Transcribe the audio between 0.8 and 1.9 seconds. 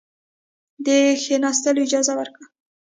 د کښېنستلو